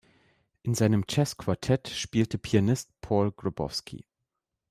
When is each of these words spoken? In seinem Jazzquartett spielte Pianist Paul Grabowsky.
In 0.63 0.73
seinem 0.73 1.05
Jazzquartett 1.07 1.87
spielte 1.87 2.39
Pianist 2.39 2.89
Paul 3.01 3.31
Grabowsky. 3.31 4.03